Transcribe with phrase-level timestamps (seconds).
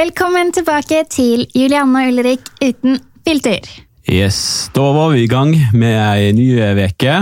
[0.00, 2.94] Velkommen tilbake til Julianne og Ulrik uten
[3.26, 3.66] filter.
[4.08, 7.16] Yes, Da var vi i gang med ei ny uke.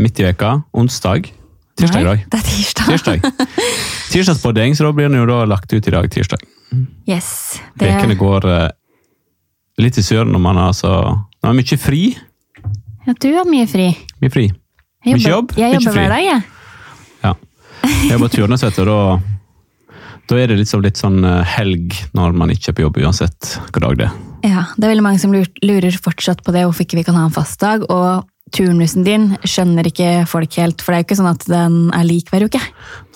[0.00, 0.54] Midt i veka.
[0.72, 1.28] Onsdag.
[1.76, 2.22] Tirsdag i dag.
[2.32, 2.86] Det er tirsdag.
[2.88, 3.20] Tirsdag.
[4.14, 6.40] Tirsdagspodding, så da blir den jo da lagt ut i dag, tirsdag.
[7.08, 7.60] Yes.
[7.76, 8.68] Det, Vekene går eh,
[9.84, 12.02] litt i søren når man har altså Når man er mye fri.
[13.06, 13.90] ja, du har mye fri.
[14.22, 14.46] Mye fri.
[15.04, 16.00] Jeg Mye jobber, jobb, jeg mye jobber fri.
[16.06, 16.40] hver dag, jeg.
[17.26, 17.34] Ja.
[17.84, 19.00] Jeg jobber turnus, vet du, da
[20.28, 23.54] da er det liksom litt sånn eh, helg når man ikke er på jobb, uansett
[23.64, 24.16] hvilken dag det er.
[24.46, 27.24] Ja, det er veldig mange som lurer fortsatt på det, hvorfor ikke vi kan ha
[27.26, 27.82] en fast dag.
[27.90, 31.78] Og turnusen din skjønner ikke folk helt, for det er jo ikke sånn at den
[31.96, 32.60] er lik hver uke.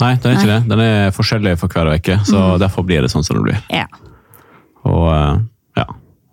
[0.02, 0.58] Nei, den er ikke det.
[0.72, 2.58] Den er forskjellig for hver uke, så Mm.
[2.64, 3.62] derfor blir det sånn som det blir.
[3.70, 3.86] Ja.
[4.84, 5.38] Og, eh,
[5.76, 5.86] ja.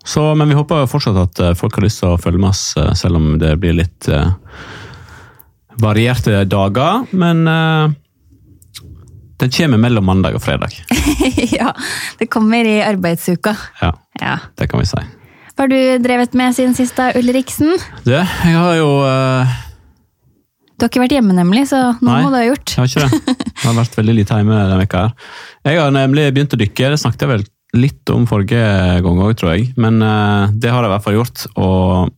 [0.04, 2.74] Så, men vi håper fortsatt at eh, folk har lyst til å følge med oss,
[2.98, 4.32] selv om det blir litt uh,
[5.80, 7.06] varierte dager.
[7.12, 7.90] Men eh,
[9.40, 10.74] den kommer mellom mandag og fredag.
[11.58, 11.72] ja,
[12.20, 13.56] det kommer i arbeidsuka.
[13.80, 14.36] Ja, Ja.
[14.60, 15.00] det kan vi si.
[15.56, 17.74] Hva har du drevet med siden sist, da, Ulriksen?
[18.06, 19.58] Du, jeg har jo uh...
[20.80, 22.20] Du har ikke vært hjemme, nemlig, så nå Nei.
[22.24, 22.72] må du ha gjort.
[22.72, 23.34] Jeg har ikke det.
[23.60, 25.10] Jeg har vært veldig lite hjemme denne veka her.
[25.68, 26.86] Jeg har nemlig begynt å dykke.
[26.94, 27.42] Det snakket jeg vel
[27.76, 28.62] litt om forrige
[29.04, 29.66] gang òg, tror jeg.
[29.76, 31.42] Men uh, det har jeg i hvert fall gjort.
[31.60, 32.08] Og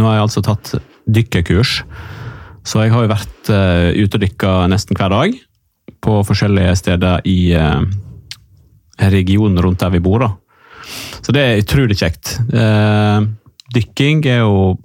[0.00, 0.72] nå har jeg altså tatt
[1.12, 1.74] dykkerkurs.
[2.64, 5.36] Så jeg har jo vært uh, ute og dykka nesten hver dag.
[6.00, 7.82] På forskjellige steder i eh,
[9.12, 10.24] regionen rundt der vi bor.
[10.24, 10.30] da.
[11.20, 12.38] Så det er utrolig kjekt.
[12.52, 13.20] Eh,
[13.74, 14.78] dykking er jo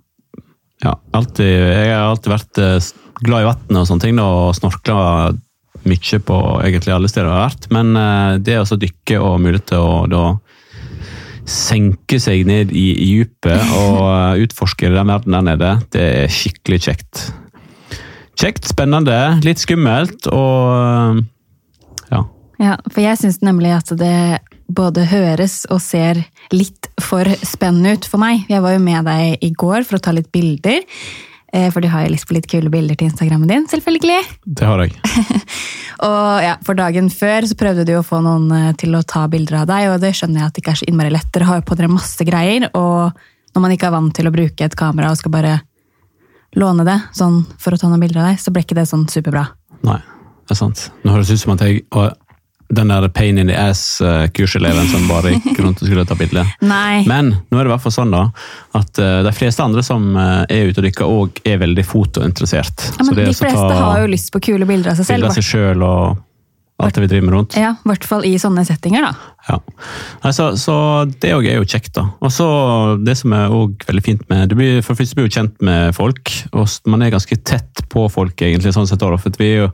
[0.84, 2.92] ja, alltid, jeg har alltid vært eh,
[3.26, 5.32] glad i vann og sånne ting, og snorkla
[5.86, 7.70] mye på egentlig alle steder jeg har vært.
[7.72, 10.26] Men det å dykke og mulighet til å da
[11.46, 16.82] senke seg ned i, i dypet og utforske den verden der nede, det er skikkelig
[16.88, 17.26] kjekt.
[18.36, 21.22] Kjekt, spennende, litt skummelt og eh,
[22.12, 22.24] ja.
[22.60, 26.20] Ja, for jeg syns nemlig at det både høres og ser
[26.52, 28.44] litt for spennende ut for meg.
[28.52, 30.84] Jeg var jo med deg i går for å ta litt bilder.
[31.54, 34.20] eh, For du har jo lyst på litt kule bilder til Instagrammen din, selvfølgelig.
[34.46, 34.96] Det har jeg.
[36.08, 39.28] Og ja, For dagen før så prøvde du å få noen eh, til å ta
[39.32, 41.32] bilder av deg, og det skjønner jeg at det ikke er så innmari lett.
[41.32, 43.16] Dere har jo på dere masse greier, og
[43.56, 45.54] når man ikke er vant til å bruke et kamera og skal bare
[46.60, 49.08] låne det sånn for å ta noen bilder av deg, så ble ikke det sånn
[49.12, 49.48] superbra.
[49.86, 50.00] Nei,
[50.46, 50.88] det er sant.
[51.04, 52.14] Nå høres det ut som at jeg og
[52.68, 56.46] den der pain in the ass-kurseleven som bare gikk rundt og skulle ta bilde.
[57.12, 58.24] Men nå er det i hvert fall sånn da,
[58.78, 62.88] at eh, de fleste andre som eh, er ute og dykker, òg er veldig fotointeressert.
[62.98, 65.30] Ja, men de fleste ta har jo lyst på kule bilder av seg bilder selv.
[65.30, 66.24] av seg selv og
[66.84, 67.56] alt det vi driver med rundt.
[67.60, 69.30] Ja, I hvert fall i sånne settinger, da.
[69.48, 69.60] Ja.
[70.26, 70.76] Nei, så, så
[71.24, 72.10] det òg er jo kjekt, da.
[72.20, 72.48] Og så
[73.00, 75.64] det som er òg veldig fint med du blir, For det første blir du kjent
[75.64, 79.00] med folk, og man er ganske tett på folk, egentlig, sånn sett.
[79.00, 79.72] da, For vi er jo,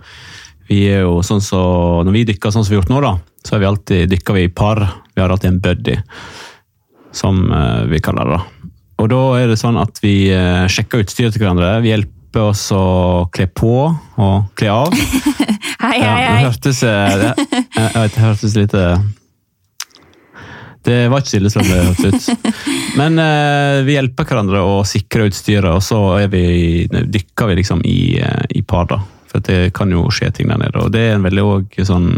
[0.69, 1.63] vi er jo sånn så,
[2.05, 3.15] Når vi dykker sånn som vi har gjort nå, da,
[3.47, 4.85] så er vi alltid, dykker vi i par.
[5.15, 5.97] Vi har alltid en buddy,
[7.17, 8.37] som eh, vi kaller det.
[8.37, 8.69] da.
[9.01, 11.79] Og da er det sånn at vi eh, sjekker utstyret til hverandre.
[11.81, 14.93] Vi hjelper oss å kle på og kle av.
[15.81, 16.43] Hei, hei, hei, det hei.
[16.45, 17.29] hørtes eh, det,
[17.73, 18.99] jeg, vet, det hørtes litt eh,
[20.85, 22.51] Det var ikke så ille som det hørtes ut.
[22.99, 25.99] Men eh, vi hjelper hverandre å sikre utstyret, og så
[26.31, 29.01] vi, dykker vi liksom i, eh, i par, da.
[29.31, 30.77] For det kan jo skje ting der nede.
[30.81, 32.09] Og det er en veldig òg sånn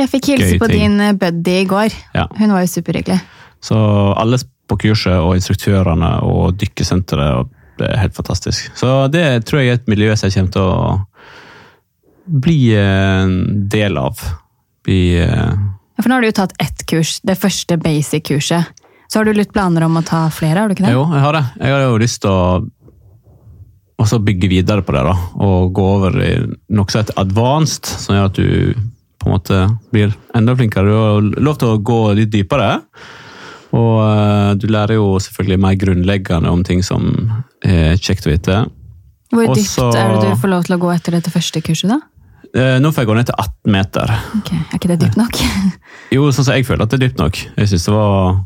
[0.00, 0.86] Jeg fikk hilse på ting.
[0.96, 1.94] din eh, buddy i går.
[2.16, 2.26] Ja.
[2.38, 3.20] Hun var jo superhyggelig.
[3.64, 3.76] Så
[4.18, 4.38] alle
[4.70, 8.70] på kurset og instruktørene og dykkesenteret, det er helt fantastisk.
[8.78, 13.98] Så det tror jeg er et miljø som jeg kommer til å bli en del
[14.00, 14.20] av.
[14.84, 15.52] Bli eh,
[15.94, 18.80] Ja, For nå har du jo tatt ett kurs, det første basic-kurset.
[19.08, 20.94] Så har du litt planer om å ta flere, har du ikke det?
[20.96, 21.44] Jo, jeg har det.
[21.60, 22.32] Jeg har jo lyst til
[24.18, 25.14] å bygge videre på det, da.
[25.44, 26.32] Og gå over i
[26.74, 28.88] noe som heter advanced, som gjør at du
[29.20, 29.60] på en måte
[29.94, 30.88] blir enda flinkere.
[30.88, 32.72] Du har lov til å gå litt dypere.
[33.74, 37.08] Og eh, du lærer jo selvfølgelig mer grunnleggende om ting som
[37.64, 38.58] er kjekt å vite.
[39.34, 41.88] Hvor dypt Også- er det du får lov til å gå etter dette første kurset,
[41.90, 42.00] da?
[42.54, 44.10] Eh, Nå får jeg gå ned til 18 meter.
[44.38, 45.38] Ok, Er ikke det dypt nok?
[46.14, 47.40] Jo, sånn som jeg føler at det er dypt nok.
[47.58, 48.44] Jeg synes det var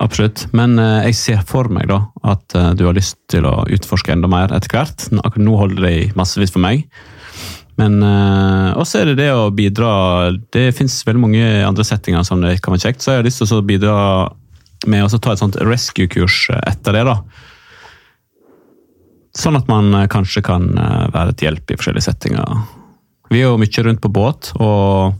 [0.00, 0.44] absolutt.
[0.54, 4.12] Men eh, jeg ser for meg da at eh, du har lyst til å utforske
[4.14, 5.08] enda mer etter hvert.
[5.10, 6.84] Nå- Akkurat nå holder det i massevis for meg.
[7.78, 12.40] Men eh, også er det det å bidra Det fins veldig mange andre settinger som
[12.42, 13.96] det kan være kjekt, så jeg har lyst til å bidra
[14.86, 17.04] med å ta et sånt rescue-kurs etter det.
[17.10, 17.18] da.
[19.38, 22.62] Sånn at man eh, kanskje kan eh, være til hjelp i forskjellige settinger.
[23.30, 25.14] Vi er jo mye rundt på båt, og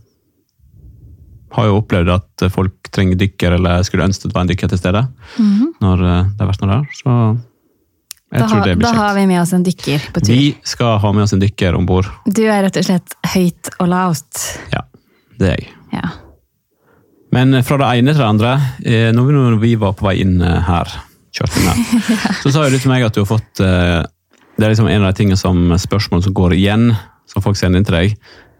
[1.56, 4.80] har jo opplevd at folk trenger dykker, eller skulle ønske det var en dykker til
[4.80, 5.04] stede.
[5.80, 6.88] når eh, det har vært noe der.
[6.98, 7.14] Så
[8.28, 8.82] jeg Da, tror har- kjekt.
[8.84, 10.32] da har vi med oss en dykker på tur.
[10.34, 12.06] Vi skal ha med oss en dykker om bord.
[12.26, 14.42] Du er rett og slett høyt og lavt.
[14.74, 14.82] Ja,
[15.38, 15.68] det er jeg.
[15.92, 16.10] Ja.
[17.32, 18.52] Men fra det ene til det andre.
[19.14, 20.88] Når vi, var på vei inn her,
[21.38, 24.02] kjørte her, så sa du til meg at du har fått eh,
[24.58, 26.90] Det er liksom en av de tingene som spørsmål som går igjen,
[27.30, 28.16] som folk sender inn til deg,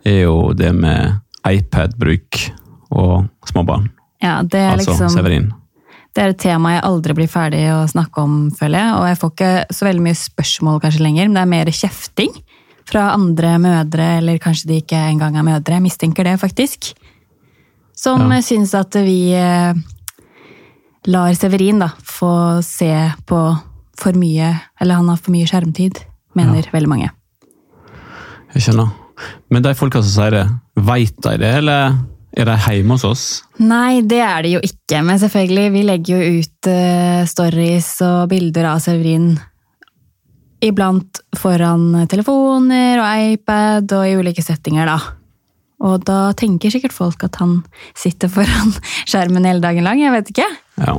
[0.06, 2.38] er jo det med iPad-bruk
[2.94, 3.88] og småbarn.
[4.22, 5.48] Ja, det er Altså liksom Severin.
[6.14, 8.94] Det er et tema jeg aldri blir ferdig å snakke om, føler jeg.
[8.98, 12.32] Og jeg får ikke så veldig mye spørsmål kanskje lenger, men det er mer kjefting
[12.88, 15.76] fra andre mødre, eller kanskje de ikke engang er mødre.
[15.76, 16.92] Jeg mistenker det, faktisk.
[17.98, 18.38] Som Ja.
[18.38, 18.42] ja.
[18.42, 19.74] syns at vi eh,
[21.06, 22.92] lar Severin da, få se
[23.28, 23.40] på
[23.98, 25.98] for mye Eller han har for mye skjermtid,
[26.38, 27.08] mener veldig mange.
[28.54, 28.92] Jeg skjønner.
[29.50, 30.44] Men de folka som sier det,
[30.86, 31.96] veit de det, eller
[32.38, 33.24] er de hjemme hos oss?
[33.58, 35.02] Nei, det er det jo ikke.
[35.02, 39.32] Men selvfølgelig, vi legger jo ut eh, stories og bilder av Severin
[40.62, 45.17] iblant foran telefoner og iPad og i ulike settinger, da.
[45.80, 47.60] Og da tenker sikkert folk at han
[47.98, 48.74] sitter foran
[49.10, 50.00] skjermen hele dagen lang.
[50.02, 50.48] Jeg vet ikke.
[50.82, 50.96] Ja.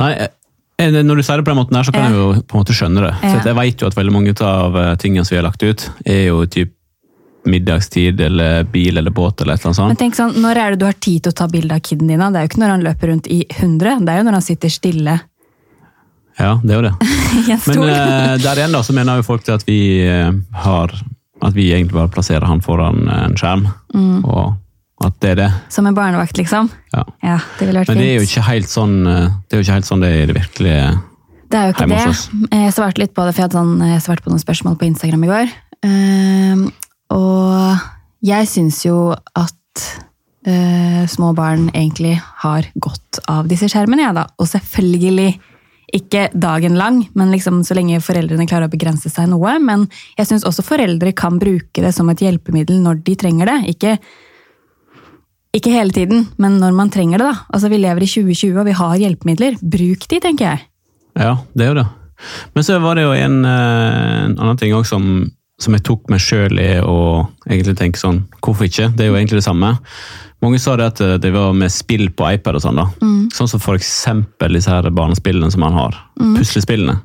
[0.00, 0.10] Nei,
[0.82, 2.10] eh, når du sier det på den måten her, så kan Ja.
[2.10, 3.14] jeg jo på en måte skjønne det.
[3.22, 3.38] Ja.
[3.44, 6.26] jeg vet jo at veldig mange av eh, tingene som vi har lagt ut, er
[6.30, 6.74] jo typ
[7.46, 9.88] middagstid eller bil eller båt eller et eller annet sånt.
[9.94, 12.10] Men tenk sånn, Når er det du har tid til å ta bilde av kiden
[12.10, 12.20] din?
[12.20, 14.44] Det er jo ikke når han løper rundt i 100, det er jo når han
[14.44, 15.14] sitter stille
[16.40, 16.92] Ja, det er jo det.
[17.68, 19.78] Men eh, der igjen da, så mener jo folk til at vi
[20.08, 20.32] uh,
[20.64, 20.92] har
[21.42, 24.24] at vi egentlig bare plasserer han foran eh, en skjerm, Mm.
[24.24, 24.56] og
[25.04, 25.50] at det er det.
[25.72, 26.68] Som en barnevakt, liksom.
[26.92, 27.04] Ja.
[27.24, 27.96] Ja, det ville vært fint.
[27.96, 30.10] Men det er jo ikke helt sånn eh, det er jo ikke helt sånn det
[30.10, 30.82] er i det virkelige
[31.50, 32.58] Det er jo ikke det.
[32.60, 35.24] Jeg svarte litt på det, for jeg, hadde sånn, svarte på noen spørsmål på Instagram
[35.24, 35.54] i går.
[35.88, 36.66] Ehm,
[37.10, 37.80] og
[38.22, 38.98] jeg syns jo
[39.34, 39.86] at
[40.46, 44.26] eh, små barn egentlig har godt av disse skjermene, jeg da.
[44.38, 45.30] Og selvfølgelig
[45.96, 49.56] ikke dagen lang, men liksom så lenge foreldrene klarer å begrense seg noe.
[49.62, 49.86] Men
[50.18, 53.58] jeg syns også foreldre kan bruke det som et hjelpemiddel når de trenger det.
[53.74, 53.96] Ikke,
[55.56, 57.30] ikke hele tiden, men når man trenger det.
[57.30, 57.46] da.
[57.50, 59.58] Altså Vi lever i 2020 og vi har hjelpemidler.
[59.62, 60.66] Bruk de, tenker jeg.
[61.18, 61.88] Ja, det er jo det.
[62.54, 65.06] Men så var det jo en, eh, en annen ting også som,
[65.60, 66.96] som jeg tok meg sjøl i å
[67.46, 68.88] egentlig tenke sånn, hvorfor ikke?
[68.96, 69.74] Det er jo egentlig det samme.
[70.40, 72.86] Mange sa det at eh, det var med spill på iPad og sånn da.
[73.36, 75.98] Sånn som for eksempel disse her barnespillene som man har.
[76.16, 76.96] Puslespillene.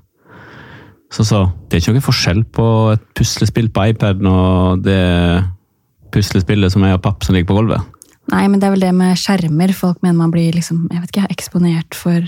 [1.13, 5.03] Så sa det er ikke noen forskjell på et puslespill på iPad og det
[6.15, 7.83] puslespillet som er av papp som ligger på gulvet.
[8.31, 9.73] Nei, men det er vel det med skjermer.
[9.77, 12.23] Folk mener man blir liksom, jeg vet ikke, eksponert for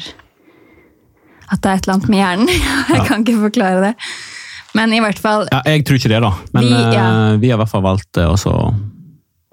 [1.48, 2.50] at det er et eller annet med hjernen.
[2.92, 3.94] Jeg kan ikke forklare det.
[4.76, 6.32] Men i hvert fall, Ja, jeg tror ikke det, da.
[6.54, 7.36] Men Vi- ja.
[7.38, 8.54] vi har i hvert fall valgt det også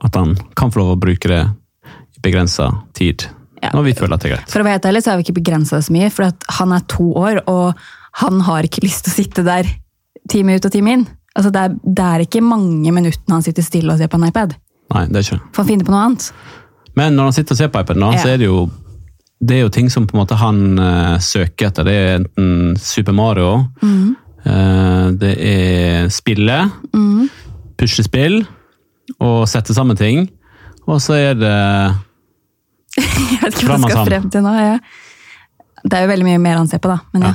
[0.05, 1.43] at han kan få lov å bruke det
[2.17, 3.25] i begrensa tid.
[3.63, 3.71] Ja.
[3.73, 4.51] Når vi føler at det er greit.
[4.51, 6.11] for å være helt ærlig, så har vi ikke begrensa det så mye.
[6.13, 7.75] For han er to år, og
[8.21, 9.65] han har ikke lyst til å sitte der
[10.29, 11.07] time ut og time inn.
[11.37, 14.29] Altså, det, er, det er ikke mange minuttene han sitter stille og ser på en
[14.29, 14.55] iPad.
[14.93, 15.41] Nei, det er ikke.
[15.55, 16.33] For han finner på noe annet.
[16.95, 18.71] Men når han sitter og ser på iPaden, da, så er det jo
[19.45, 21.85] det er jo ting som på en måte han uh, søker etter.
[21.85, 24.17] Det er enten Super Mario, Mm.
[24.46, 26.58] Eh, det er spille,
[27.81, 28.43] puslespill
[29.19, 30.29] og sette sammen ting.
[30.85, 31.55] Og så er det
[33.01, 34.53] Jeg vet ikke hva jeg skal frem til nå.
[34.60, 34.77] Ja.
[35.84, 37.01] Det er jo veldig mye mer han ser på, da.
[37.17, 37.34] Men ja.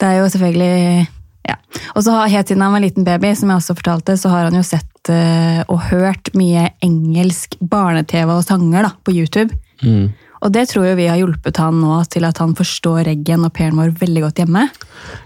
[0.00, 1.06] Det er jo selvfølgelig
[1.44, 1.54] ja.
[1.94, 4.32] Og så har helt siden han var en liten baby, som jeg også fortalte, så
[4.32, 9.56] har han jo sett eh, og hørt mye engelsk barne-TV og sanger da, på YouTube.
[9.84, 10.06] mm.
[10.44, 13.54] Og det tror jo vi har hjulpet han nå til at han forstår Reggen og
[13.56, 14.66] pairen vår veldig godt hjemme.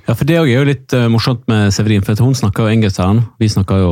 [0.07, 3.03] Ja, for det er jo litt eh, morsomt med Severin, for hun snakker jo engelsk
[3.03, 3.25] her.
[3.43, 3.91] Vi snakker jo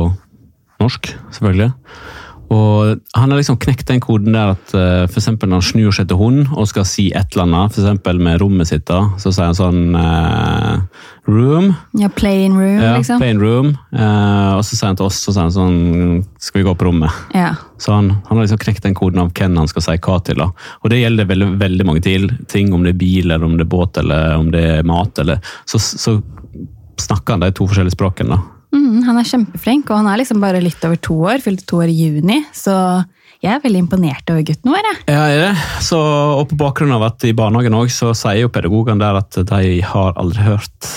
[0.79, 1.73] norsk, selvfølgelig.
[2.53, 5.95] Og han har liksom knekt den koden der at uh, for eksempel når han snur
[5.97, 9.33] seg til hund og skal si et eller annet, eksempel med rommet sitt, da, så
[9.35, 10.79] sier han sånn uh,
[11.27, 11.73] room.
[11.99, 13.19] Ja, Play in room, Ja, liksom.
[13.19, 13.73] plain room.
[13.91, 16.87] Uh, og så sier han til oss så sier han sånn Skal vi gå på
[16.87, 17.11] rommet?
[17.35, 17.51] Ja.
[17.83, 20.39] Så han, han har liksom knekt den koden av hvem han skal si hva til.
[20.39, 20.47] da.
[20.83, 22.29] Og det gjelder veldig, veldig mange til.
[22.47, 25.19] ting, om det er bil, eller om det er båt, eller om det er mat.
[25.19, 26.15] eller Så, så
[26.97, 28.37] snakker han de to forskjellige språkene.
[28.37, 28.56] da.
[28.87, 31.43] Mm, han er kjempeflink, og han er liksom bare litt over to år.
[31.43, 32.73] Fylte to år i juni, så
[33.43, 34.87] jeg er veldig imponert over gutten vår.
[34.87, 34.99] jeg.
[35.11, 35.53] Ja, er det?
[35.85, 39.37] Så, og på bakgrunn av at i barnehagen også, så sier jo pedagogene der at
[39.51, 40.91] de har aldri hørt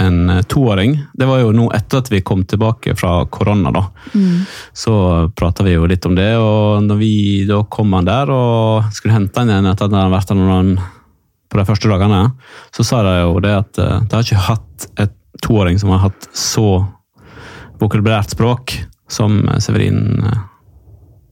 [0.00, 0.94] en eh, toåring.
[1.18, 3.84] Det var jo nå etter at vi kom tilbake fra korona, da.
[4.76, 4.94] Så
[5.36, 7.12] prata vi jo litt om det, og når vi
[7.48, 10.40] da kom han der og skulle hente han igjen etter at han hadde vært der
[10.40, 10.74] noen
[11.50, 12.20] på de første dagene,
[12.70, 16.04] så sa de jo det at eh, de har ikke hatt et toåring som har
[16.08, 16.84] hatt så
[17.80, 18.76] vokabulært språk
[19.10, 20.42] som Severin eh,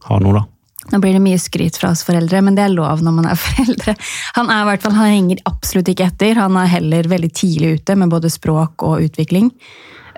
[0.09, 0.45] har nå, da.
[0.88, 3.37] Nå blir det mye skryt fra oss foreldre, men det er lov når man er
[3.49, 3.95] foreldre.
[4.38, 6.41] Han er i hvert fall, han henger absolutt ikke etter.
[6.41, 9.53] Han er heller veldig tidlig ute med både språk og utvikling.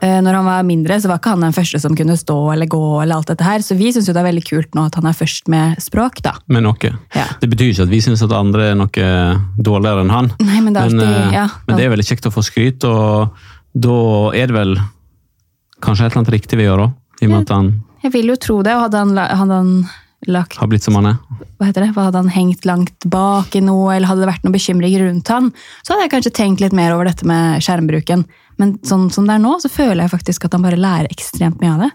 [0.01, 2.71] Eh, Når han var mindre, så var ikke han den første som kunne stå eller
[2.71, 3.03] gå.
[3.03, 5.13] eller alt dette her, Så vi syns det er veldig kult nå at han er
[5.13, 6.23] først med språk.
[6.23, 6.33] da.
[6.49, 6.95] Med noe.
[7.15, 7.27] Ja.
[7.41, 8.89] Det betyr ikke at vi syns at andre er noe
[9.61, 10.33] dårligere enn han.
[10.41, 11.49] Nei, men det er alltid, eh, ja.
[11.67, 13.35] men det er veldig kjekt å få skryt, og
[13.75, 13.97] da
[14.35, 14.77] er det vel
[15.81, 16.93] kanskje et eller annet riktig vi gjør òg.
[17.21, 17.71] I og med at han
[18.03, 18.73] Jeg vil jo tro det.
[18.75, 19.73] og Hadde han, hadde han
[20.29, 21.17] lagt har blitt som han er.
[21.59, 21.95] hva heter det?
[21.97, 25.51] Hadde han hengt langt bak i noe, eller hadde det vært noe bekymring rundt han,
[25.83, 28.25] så hadde jeg kanskje tenkt litt mer over dette med skjermbruken.
[28.59, 31.61] Men sånn som det er nå, så føler jeg faktisk at han bare lærer ekstremt
[31.61, 31.91] mye av det.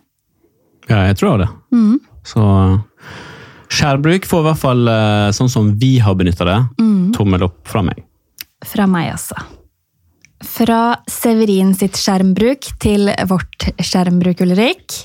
[0.89, 1.49] Ja, jeg tror det.
[1.73, 1.99] Mm.
[2.25, 2.41] Så
[3.69, 7.11] skjermbruk får i hvert fall, eh, sånn som vi har benytta det, Mm.
[7.13, 8.03] tommel opp fra meg.
[8.63, 9.35] Fra meg, altså.
[10.43, 14.97] Fra Severin sitt skjermbruk til vårt skjermbruk, Ulrik.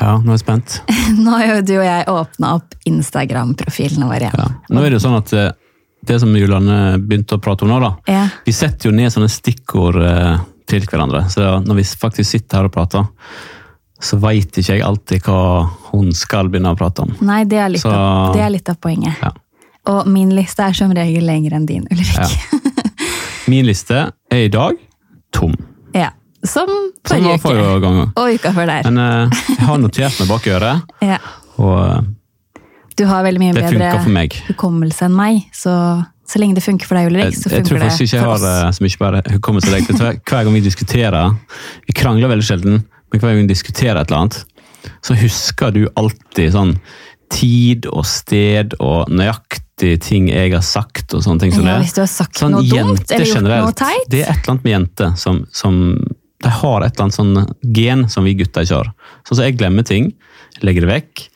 [0.00, 0.78] Ja, nå er jeg spent.
[1.24, 4.40] Nå har jo du og jeg åpna opp Instagram-profilene våre igjen.
[4.40, 4.46] Ja.
[4.72, 5.50] Nå er det jo sånn at eh,
[6.08, 7.90] det som Julianne begynte å prate om nå, da.
[8.08, 8.22] Ja.
[8.46, 11.26] Vi setter jo ned sånne stikkord eh, til hverandre.
[11.30, 13.04] Så når vi faktisk sitter her og prater,
[14.02, 17.12] så veit ikke jeg alltid hva hun skal begynne å prate om.
[17.22, 19.20] Nei, det er, litt Så- av, det er litt av poenget.
[19.22, 19.34] Ja.
[19.92, 22.16] Og min liste er som regel lengre enn din, Ulrik.
[22.16, 22.28] Ja.
[23.50, 24.78] Min liste er i dag
[25.34, 25.54] tom.
[25.94, 26.10] Ja.
[26.44, 26.68] Som
[27.06, 27.80] Som forrige uke.
[27.82, 28.00] gang.
[28.16, 28.88] Og uka før der.
[28.90, 30.82] Men uh, jeg har notert meg bak øret,
[31.12, 31.18] Ja.
[31.58, 32.00] og uh,
[32.98, 35.74] Du har veldig mye bedre hukommelse enn meg, så
[36.32, 37.98] så lenge det funker for deg, Ulrik, så funker det for oss.
[38.00, 39.72] jeg tror faktisk ikke jeg har eh, så mye bedre hukommelse.
[39.84, 40.20] til deg.
[40.30, 41.34] Hver gang vi diskuterer
[41.88, 42.78] Vi krangler veldig sjelden,
[43.12, 44.38] men hver gang vi diskuterer et eller annet,
[45.04, 46.72] så husker du alltid sånn
[47.32, 51.86] tid og sted og nøyaktig ting jeg har sagt og sånne ting som Ja, det.
[51.86, 54.06] hvis du har sagt Sånn noe dumt eller gjort noe teit.
[54.12, 55.78] Det er et eller annet med jenter som, som
[56.42, 58.88] De har et eller annet sånn gen som vi gutter ikke har.
[59.22, 60.08] Sånn som jeg glemmer ting,
[60.60, 61.28] legger det vekk.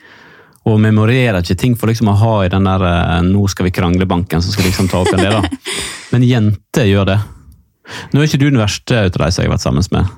[0.67, 3.71] Og memorerer ikke ting for liksom å ha i den der eh, 'nå skal vi
[3.71, 5.37] krangle'-banken som skal liksom ta opp en del.
[5.39, 5.43] da.
[6.13, 7.19] Men jenter gjør det.
[8.13, 10.11] Nå er ikke du den verste av de som jeg har vært sammen med.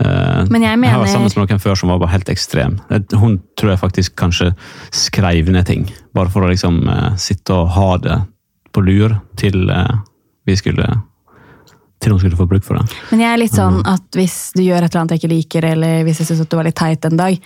[0.00, 2.78] Eh, Men jeg jeg har sammen med noen før som var bare helt ekstrem.
[2.90, 4.52] Eh, Hun tror jeg faktisk kanskje
[4.94, 8.18] skrev ned ting, bare for å liksom uh, sitte og ha det
[8.72, 9.98] på lur til uh,
[10.46, 10.86] vi skulle
[11.98, 12.86] til hun skulle få bruk for det.
[13.10, 13.58] Men jeg er litt Mm.
[13.58, 16.46] sånn at hvis du gjør et eller annet jeg ikke liker, eller hvis jeg syns
[16.48, 17.40] du var litt teit en dag,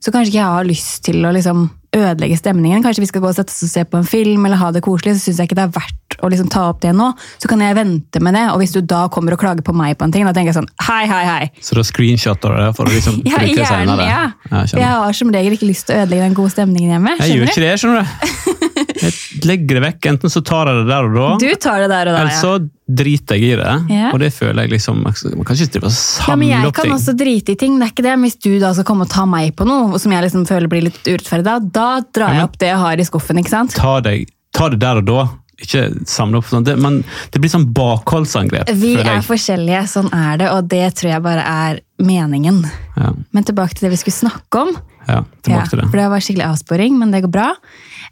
[0.00, 2.82] så kanskje ikke jeg har lyst til å liksom ødelegge stemningen.
[2.84, 4.82] Kanskje vi skal gå og sette oss og se på en film eller ha det
[4.86, 7.08] koselig, så syns jeg ikke det er verdt å liksom ta opp det nå.
[7.42, 9.96] Så kan jeg vente med det, og hvis du da kommer og klager på meg
[9.98, 11.50] på en ting, da tenker jeg sånn hei, hei, hei.
[11.64, 14.06] Så da screenshotter du det for å liksom Ja, bruke det senere?
[14.06, 14.22] ja.
[14.50, 17.16] Ja, Jeg har som regel ikke lyst til å ødelegge den gode stemningen hjemme.
[17.24, 18.66] Jeg gjør ikke det, skjønner du.
[19.00, 20.06] Jeg legger det vekk.
[20.12, 22.36] Enten så tar jeg det der og da, Du tar det der og da, eller
[22.36, 22.52] så
[22.90, 23.74] driter jeg i det.
[23.94, 24.10] Ja.
[24.12, 26.94] Og det føler jeg liksom Man kan ikke drive og Ja, men jeg kan ting.
[26.96, 28.14] også drite i ting, det er ikke det.
[28.18, 30.68] Men hvis du da skal komme og ta meg på noe som jeg liksom føler
[30.72, 33.54] blir litt urettferdig, da, da drar Ja, jeg opp det jeg har i skuffen, ikke
[33.54, 33.76] sant?
[33.78, 34.26] Ta, deg,
[34.56, 35.28] ta det der og da.
[35.60, 36.64] Ikke samle opp sånn.
[36.80, 37.02] Men
[37.32, 38.70] det blir sånn bakholdsangrep.
[38.80, 42.62] Vi er forskjellige, sånn er det, og det tror jeg bare er meningen.
[42.96, 44.72] Ja, Men tilbake til det vi skulle snakke om.
[45.10, 45.88] Ja, tilbake til det.
[45.90, 47.48] for det var skikkelig avsporing, men det går bra.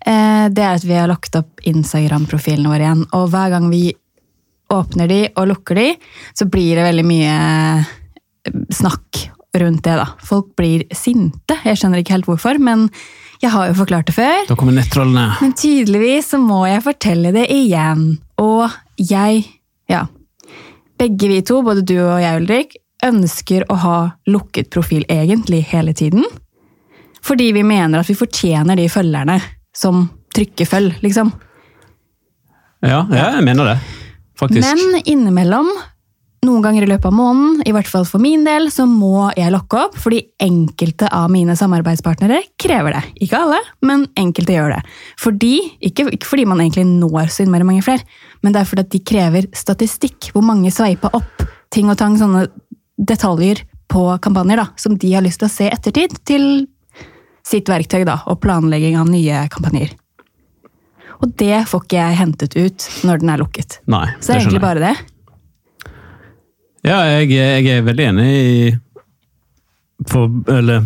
[0.06, 3.86] Eh, Det er at vi har lagt opp Instagram-profilene våre igjen, og hver gang vi
[4.72, 5.88] åpner de og lukker de,
[6.36, 7.34] så blir det veldig mye
[7.78, 9.24] eh, snakk
[9.58, 10.10] rundt det, da.
[10.28, 11.56] Folk blir sinte.
[11.64, 12.88] Jeg skjønner ikke helt hvorfor, men
[13.40, 14.44] jeg har jo forklart det før.
[14.48, 15.30] Da kommer nettrollene.
[15.40, 18.18] Men tydeligvis så må jeg fortelle det igjen.
[18.42, 18.68] Og
[19.00, 19.44] jeg,
[19.90, 20.04] ja
[20.98, 22.72] Begge vi to, både du og jeg, Ulrik,
[23.06, 26.24] ønsker å ha lukket profil egentlig hele tiden.
[27.28, 29.36] Fordi vi mener at vi fortjener de følgerne
[29.76, 31.30] som trykker følg, liksom.
[32.84, 33.78] Ja, ja, jeg mener det.
[34.38, 34.62] Faktisk.
[34.62, 35.68] Men innimellom,
[36.46, 39.50] noen ganger i løpet av måneden, i hvert fall for min del, så må jeg
[39.50, 43.02] lokke opp, fordi enkelte av mine samarbeidspartnere krever det.
[43.26, 44.80] Ikke alle, men enkelte gjør det.
[45.18, 45.52] Fordi,
[45.90, 48.06] ikke, ikke fordi man egentlig når så innmari mange flere,
[48.46, 50.30] men det er fordi at de krever statistikk.
[50.32, 51.44] Hvor mange sveipa opp
[51.74, 52.46] ting og tang, sånne
[52.98, 56.68] detaljer på kampanjer da, som de har lyst til å se ettertid til
[57.48, 59.94] sitt verktøy da, og planlegging av nye kampanjer.
[61.18, 63.80] Og det får ikke jeg hentet ut når den er lukket.
[63.90, 64.96] Nei, det Så det er egentlig bare det.
[66.86, 68.52] Ja, jeg, jeg er veldig enig i
[70.06, 70.84] for, eller,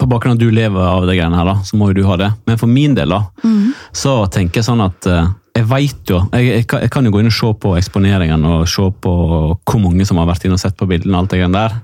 [0.00, 2.06] På bakgrunn av at du lever av de greiene her, da, så må jo du
[2.08, 2.30] ha det.
[2.48, 3.20] Men for min del, da,
[3.96, 7.12] så tenker jeg sånn at eh, jeg vet jo jeg, jeg, kan, jeg kan jo
[7.14, 9.12] gå inn og se på eksponeringen og se på
[9.56, 11.14] hvor mange som har vært inne og sett på bildene.
[11.16, 11.78] og alt det greiene der.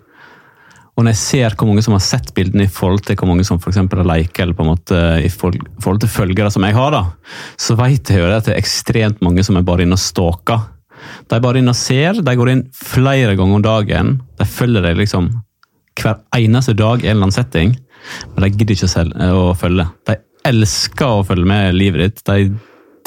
[0.93, 3.47] Og når jeg ser hvor mange som har sett bildene i forhold til hvor mange
[3.49, 6.93] som for har liket, eller på en måte i forhold, til følgere som jeg har,
[6.93, 7.03] da,
[7.57, 10.67] så vet jeg jo at det er ekstremt mange som er bare inne og stalker.
[11.31, 14.13] De er bare inne og ser, de går inn flere ganger om dagen.
[14.39, 15.31] De følger deg liksom
[15.99, 17.73] hver eneste dag i en eller annen setting,
[18.35, 19.89] men de gidder ikke selv å følge.
[20.09, 20.19] De
[20.49, 22.23] elsker å følge med livet ditt.
[22.29, 22.53] De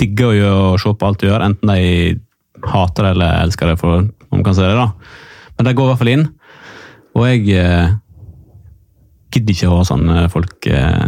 [0.01, 2.17] digger å se på alt du gjør, enten de
[2.65, 4.89] hater det eller elsker det, for, om man kan si det da.
[5.55, 6.25] Men de går i hvert fall inn.
[7.15, 7.95] Og jeg eh,
[9.35, 11.05] gidder ikke å ha sånne folk eh,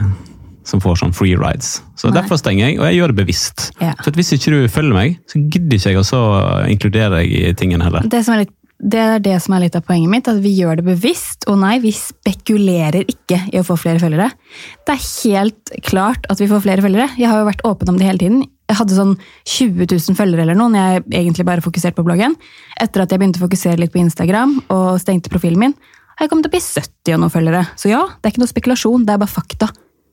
[0.68, 1.78] som får sånn free rides.
[2.00, 2.20] Så Nei.
[2.20, 3.68] Derfor stenger jeg, og jeg gjør det bevisst.
[3.80, 3.94] Ja.
[4.04, 6.38] For Hvis ikke du følger meg, så gidder ikke jeg å
[6.68, 8.08] inkludere deg i tingene heller.
[8.08, 10.52] Det, som er litt, det er det som er litt av poenget mitt, at vi
[10.58, 11.48] gjør det bevisst.
[11.50, 14.30] Og nei, vi spekulerer ikke i å få flere følgere.
[14.86, 17.10] Det er helt klart at vi får flere følgere.
[17.18, 18.46] Jeg har jo vært åpen om det hele tiden.
[18.68, 19.14] Jeg hadde sånn
[19.48, 22.36] 20 000 følgere eller noe, når jeg egentlig bare fokuserte på bloggen.
[22.84, 25.78] Etter at jeg begynte å fokusere litt på Instagram og stengte profilen min,
[26.26, 27.66] jeg kommet opp i 70 og noen følgere.
[27.78, 29.68] Så ja, det er ikke noe spekulasjon, det er bare fakta.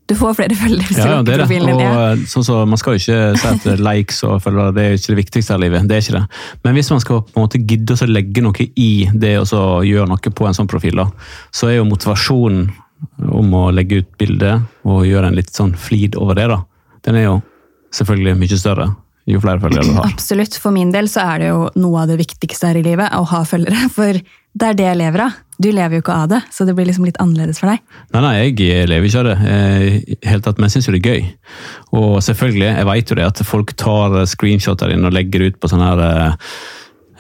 [0.04, 1.78] Du får flere følgere hvis Ja, ja, det lukker er profilen din.
[1.80, 2.10] Og Ja.
[2.12, 5.14] og sånn så, Man skal jo ikke si at likes og følgere det er ikke
[5.14, 5.88] det viktigste i livet.
[5.88, 6.24] det er ikke det.
[6.64, 10.08] Men hvis man skal på en måte gidde å legge noe i det så gjøre
[10.12, 11.06] noe på en sånn profil, da,
[11.52, 12.68] så er jo motivasjonen
[13.32, 14.52] om å legge ut bilde
[14.84, 16.60] og gjøre en litt sånn flid over det, da,
[17.04, 17.34] den er jo
[17.94, 18.86] selvfølgelig mye større
[19.26, 20.10] jo flere følgere du har.
[20.12, 20.56] Absolutt.
[20.60, 23.24] For min del så er det jo noe av det viktigste her i livet, å
[23.30, 23.86] ha følgere.
[23.92, 24.18] For
[24.54, 25.40] det er det jeg lever av.
[25.58, 27.82] Du lever jo ikke av det, så det blir liksom litt annerledes for deg.
[28.14, 31.00] Nei, nei, jeg lever ikke av det, eh, helt tatt, men jeg syns jo det
[31.02, 31.26] er gøy.
[31.98, 35.70] Og selvfølgelig, jeg vet jo det at folk tar screenshoter inn og legger ut på
[35.70, 36.50] sånne her eh,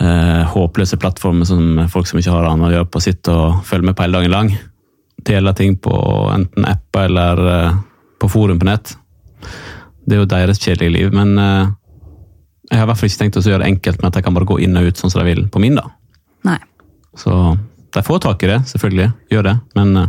[0.00, 3.90] eh, håpløse plattformer som folk som ikke har annet å gjøre på, sitter og følger
[3.90, 4.52] med på hele dagen lang.
[5.24, 5.94] Deler ting på
[6.34, 7.80] enten apper eller eh,
[8.22, 8.94] på forum på nett.
[10.04, 11.72] Det er jo deres kjedelige liv, men eh,
[12.70, 14.36] jeg har i hvert fall ikke tenkt å gjøre det enkelt med at jeg kan
[14.36, 15.88] bare gå inn og ut sånn som de vil på min, da.
[16.48, 16.60] Nei.
[17.18, 17.58] Så
[17.94, 19.10] de får tak i det, selvfølgelig.
[19.30, 19.56] Gjør det.
[19.78, 20.08] Men uh,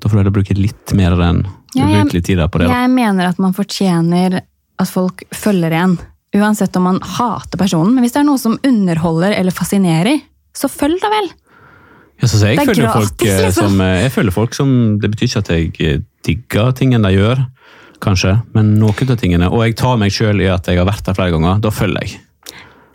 [0.00, 1.44] da får du heller bruke litt mer enn
[1.74, 2.68] Ja, jeg- ubrukelig tid på det.
[2.68, 2.82] da.
[2.82, 4.42] Jeg mener at man fortjener
[4.78, 5.98] at folk følger en.
[6.34, 7.94] Uansett om man hater personen.
[7.94, 10.20] Men hvis det er noe som underholder eller fascinerer,
[10.54, 11.30] så følg da vel!
[12.22, 13.70] Ja, så, jeg, er følger folk, eh, liksom.
[13.70, 14.68] som, eh, jeg følger folk som
[15.02, 17.42] Det betyr ikke at jeg digger tingene de gjør,
[18.04, 19.48] kanskje, men noen av tingene.
[19.50, 21.60] Og jeg tar meg sjøl i at jeg har vært der flere ganger.
[21.60, 22.20] Da følger jeg.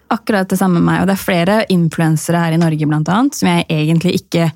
[0.10, 1.02] Akkurat det samme med meg.
[1.02, 4.50] Og det er flere influensere her i Norge blant annet, som jeg egentlig ikke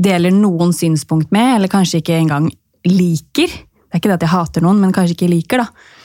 [0.00, 2.50] deler noen synspunkt med, eller kanskje ikke engang
[2.88, 3.48] liker.
[3.50, 5.96] Det er ikke det at jeg hater noen, men kanskje ikke liker, da.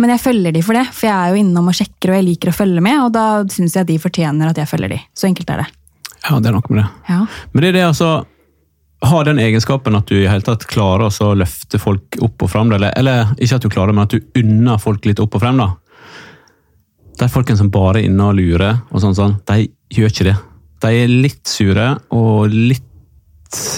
[0.00, 2.26] Men jeg følger de for det, for jeg er jo innom og sjekker, og jeg
[2.30, 5.00] liker å følge med, og da syns jeg at de fortjener at jeg følger de.
[5.12, 5.70] Så enkelt er det.
[6.20, 6.86] Ja, det er noe med det.
[7.10, 7.24] Ja.
[7.52, 8.12] Men det er det altså
[9.00, 12.72] ha den egenskapen at du i hele tatt klarer å løfte folk opp og frem.
[12.76, 15.60] Eller, eller ikke at du klarer, men at du unner folk litt opp og frem.
[15.60, 15.70] da.
[17.20, 20.36] De folkene som bare er inne og lurer, og sånn, sånn, de gjør ikke det.
[20.80, 22.86] De er litt sure og litt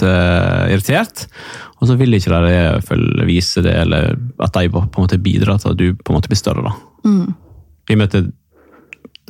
[0.05, 1.25] uh, irritert,
[1.81, 2.53] og så vil ikke de
[2.87, 6.19] følge, vise det, eller at de på en måte bidrar til at du på en
[6.19, 6.63] måte blir større.
[6.63, 7.09] da.
[7.09, 7.33] Mm.
[7.91, 8.17] I at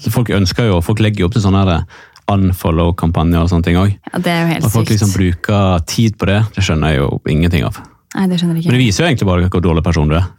[0.09, 1.83] Folk ønsker jo, folk legger jo opp til sånne her
[2.33, 3.91] unfollow-kampanjer og sånne ting òg.
[3.93, 4.93] ja, det er jo helt og folk sykt.
[4.95, 7.77] liksom bruker tid på det, det skjønner jeg jo ingenting av.
[8.15, 8.71] Nei, det skjønner jeg ikke.
[8.71, 10.29] Men det viser jo egentlig bare hvor dårlig person du er.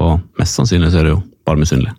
[0.00, 1.92] Og mest sannsynlig så er du jo bare misunnelig.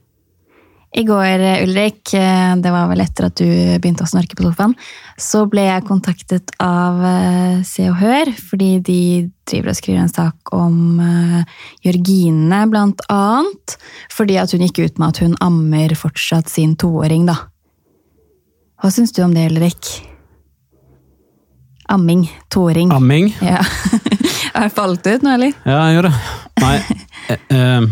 [0.91, 3.47] I går, Ulrik, eh, det var vel etter at du
[3.79, 4.73] begynte å snorke på sofaen,
[5.15, 8.99] så ble jeg kontaktet av eh, Se og Hør, fordi de
[9.47, 11.55] driver og skriver en sak om eh,
[11.87, 13.77] Jørgine, blant annet.
[14.11, 17.37] Fordi at hun gikk ut med at hun ammer fortsatt sin toåring, da.
[18.81, 19.93] Hva syns du om det, Ulrik?
[21.91, 22.27] Amming.
[22.51, 22.91] Toåring.
[22.91, 23.31] Amming?
[23.39, 23.63] Ja.
[24.53, 25.55] Har jeg falt ut nå, eller?
[25.63, 26.15] Ja, jeg gjør det.
[26.61, 26.77] Nei,
[27.31, 27.91] eh, eh,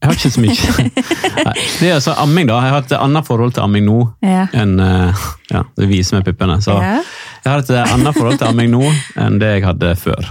[0.00, 0.94] jeg har ikke så mye.
[1.46, 2.60] Nei, det er altså amming, da.
[2.64, 4.46] Jeg har et annet forhold til amming nå Ja.
[4.56, 6.56] enn eh, Ja, det viser meg puppene.
[6.64, 7.02] Så Ja.
[7.44, 8.84] jeg har et annet forhold til amming nå
[9.16, 10.30] enn det jeg hadde før.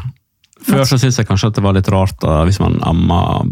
[0.66, 3.44] Før så syntes jeg kanskje at det var litt rart da, hvis man amma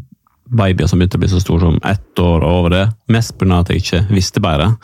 [0.47, 2.84] babyer som begynte å bli så stor som ett år og over det.
[3.12, 3.60] Mest pga.
[3.60, 4.77] at jeg ikke visste bedre.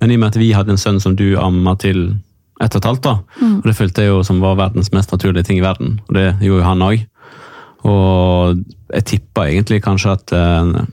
[0.00, 2.16] Men i og med at vi hadde en sønn som du amma til
[2.62, 5.44] ett og et halvt, da, og det følte jeg jo som var verdens mest naturlige
[5.48, 7.06] ting i verden, og det gjorde jo han òg.
[7.88, 8.60] Og
[8.92, 10.84] jeg tippa egentlig kanskje at uh,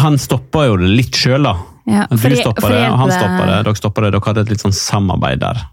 [0.00, 1.54] Han stoppa jo det litt sjøl, da.
[1.86, 3.60] Ja, Du stoppa det, han stoppa det.
[3.66, 4.10] Dere stoppa det.
[4.16, 5.66] Dere hadde et litt sånn samarbeid der.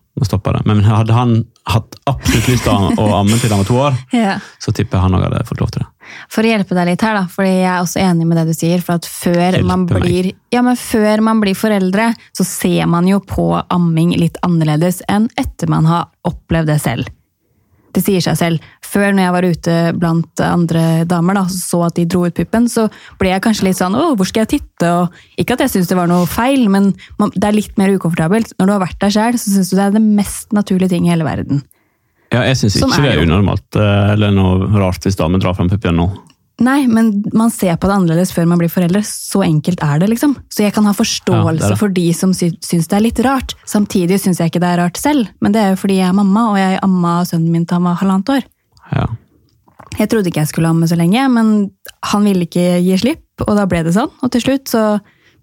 [0.67, 4.33] Men hadde han hatt absolutt lyst til å amme til han var to år, Ja.
[4.59, 5.87] så tipper jeg han òg hadde fått lov til det.
[6.29, 8.53] For å hjelpe deg litt her, da, fordi jeg er også enig med det du
[8.57, 8.83] sier.
[8.83, 13.21] For at før man blir ja, men før man blir foreldre, så ser man jo
[13.23, 17.09] på amming litt annerledes enn etter man har opplevd det selv.
[17.91, 18.69] Det sier seg selv.
[18.85, 22.69] Før, når jeg var ute blant andre damer da, så at de dro ut puppen,
[22.71, 22.87] så
[23.19, 24.93] ble jeg kanskje litt sånn Å, hvor skal jeg titte?
[25.01, 26.91] Og, ikke at jeg syns det var noe feil, men
[27.35, 28.55] det er litt mer ukomfortabelt.
[28.59, 31.07] Når du har vært der sjøl, så syns du det er det mest naturlige ting
[31.07, 31.63] i hele verden.
[32.31, 35.41] Ja, jeg syns Sånn ikke er det er unormalt eh, eller noe rart hvis damer
[35.43, 36.07] drar frem puppen nå.
[36.61, 39.01] Nei, men man ser på det annerledes før man blir foreldre.
[39.07, 40.35] Så enkelt er det, liksom.
[40.53, 43.55] Så jeg kan ha forståelse Ja, for de som sy syns det er litt rart.
[43.69, 46.17] Samtidig syns jeg ikke det er rart selv, men det er jo fordi jeg er
[46.17, 48.45] mamma, og jeg amma sønnen min til han var halvannet år.
[48.91, 49.07] Ja.
[49.99, 51.71] Jeg trodde ikke jeg skulle amme så lenge, men
[52.13, 54.13] han ville ikke gi slipp, og da ble det sånn.
[54.21, 54.85] Og til slutt så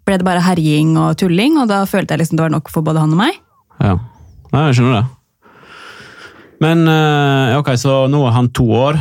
[0.07, 2.87] ble det bare herjing og tulling, og da følte jeg liksom det var nok for
[2.87, 3.43] både han og meg.
[3.83, 3.99] Ja.
[4.55, 5.07] Nei, jeg skjønner det.
[6.65, 8.99] Men eh, ok, så nå er han to år.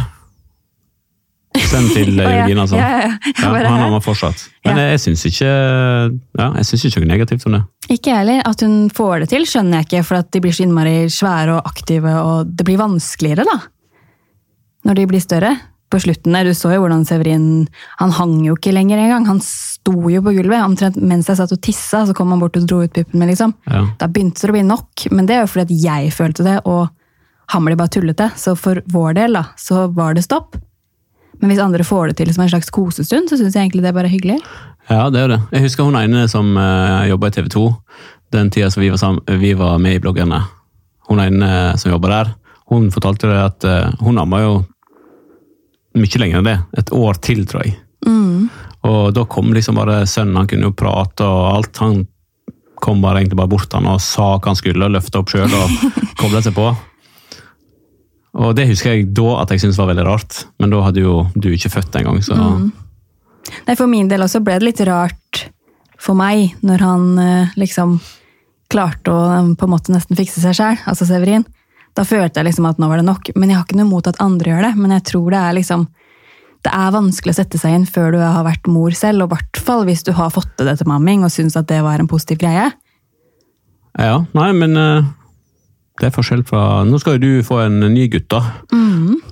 [1.67, 2.27] Sønnen til ja.
[2.39, 2.79] Jørgine, altså.
[2.79, 3.31] Ja, ja, ja.
[3.37, 4.43] Ja, han har man fortsatt.
[4.65, 7.63] Men jeg, jeg syns ikke ja, jeg synes ikke noe negativt om det.
[7.87, 8.43] Ikke jeg heller.
[8.49, 11.57] At hun får det til, skjønner jeg ikke, for at de blir så innmari svære
[11.57, 13.57] og aktive, og det blir vanskeligere, da.
[14.87, 15.55] Når de blir større.
[15.87, 17.67] På slutten der, du så jo hvordan Severin
[18.01, 19.23] Han hang jo ikke lenger engang.
[19.29, 20.59] Han sto jo på gulvet.
[20.59, 23.31] Omtrent mens jeg satt og tissa, så kom han bort og dro ut puppen min,
[23.31, 23.55] liksom.
[23.71, 23.85] Ja.
[23.99, 26.57] Da begynte det å bli nok, men det er jo fordi at jeg følte det,
[26.67, 26.89] og
[27.53, 28.29] han ble bare tullete.
[28.35, 30.59] Så for vår del, da, så var det stopp.
[31.41, 33.91] Men hvis andre får det til som en slags kosestund, så syns jeg egentlig det
[33.91, 34.37] er bare hyggelig.
[34.89, 35.39] Ja, det er det.
[35.53, 37.65] Jeg husker hun ene som uh, jobba i TV 2,
[38.35, 40.41] den tida som vi var, sammen, vi var med i bloggerne.
[41.07, 42.31] Hun ene som jobba der,
[42.71, 44.55] hun fortalte det at uh, hun amma jo
[45.97, 46.57] mye lenger enn det.
[46.81, 47.77] Et år til, tror jeg.
[48.87, 51.81] Og da kom liksom bare sønnen, han kunne jo prate og alt.
[51.83, 52.05] Han
[52.83, 55.49] kom bare egentlig bare bort han og sa hva han skulle, og løfta opp sjøl
[55.49, 55.73] og
[56.21, 56.69] kobla seg på.
[58.37, 61.23] Og det husker jeg da at jeg syntes var veldig rart, men da hadde jo
[61.33, 65.47] du ikke født engang, så Nei, For min del også ble det litt rart
[65.97, 67.95] for meg når han eh, liksom
[68.71, 71.47] klarte å eh, på en måte nesten fikse seg sjøl, altså Severin.
[71.97, 73.31] Da følte jeg liksom at nå var det nok.
[73.35, 74.73] Men jeg har ikke noe imot at andre gjør det.
[74.77, 75.87] Men jeg tror det er liksom
[76.65, 79.37] det er vanskelig å sette seg inn før du har vært mor selv, og i
[79.37, 82.09] hvert fall hvis du har fått til dette mamming og syns at det var en
[82.09, 82.65] positiv greie.
[83.97, 85.07] Ja, nei, men eh,
[85.99, 88.41] det er forskjell fra Nå skal jo du få en ny gutt, da.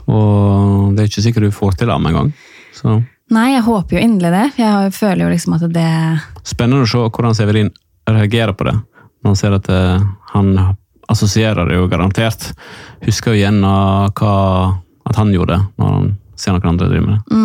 [0.09, 2.31] Og det er ikke sikkert du får til ham engang.
[2.75, 2.99] Så
[3.33, 4.43] Nei, jeg håper jo inderlig det.
[4.53, 5.91] for Jeg føler jo liksom at det
[6.45, 7.71] spennende å se hvordan Severin
[8.05, 8.75] reagerer på det.
[9.23, 10.03] Når han ser at eh,
[10.35, 10.51] han
[11.09, 12.51] assosierer det jo garantert.
[13.05, 14.35] Husker jo igjen hva,
[15.09, 17.41] at han gjorde når han ser noen andre drive med det.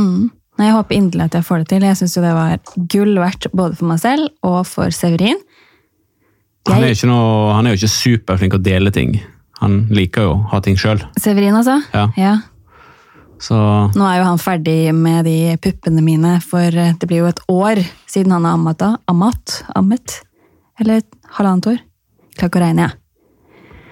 [0.61, 1.89] Nei, Jeg håper inderlig at jeg får det til.
[1.89, 2.59] Jeg syns jo det var
[2.93, 5.41] gull verdt både for meg selv og for Severin.
[6.69, 9.15] Han er, noe, han er jo ikke superflink å dele ting.
[9.63, 11.01] Han liker jo å ha ting sjøl.
[11.21, 11.79] Severin, altså?
[11.93, 12.37] Ja.
[13.41, 13.57] Så
[13.97, 17.41] Nå er jo han ferdig med de puppene mine, for eh, det blir jo et
[17.49, 18.81] år siden han har ammet.
[18.81, 18.91] da.
[19.09, 19.63] Ammet?
[19.77, 20.19] Ammet?
[20.81, 21.81] Eller et halvannet år?
[22.37, 22.97] Klarer ikke å regne, jeg.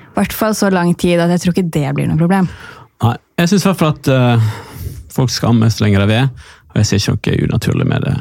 [0.08, 2.48] I hvert fall så lang tid at jeg tror ikke det blir noe problem.
[3.04, 4.48] nei, jeg syns i hvert fall at uh,
[5.14, 6.30] folk skal amme så lenge de vil,
[6.68, 8.16] og jeg ser ikke noe unaturlig med det.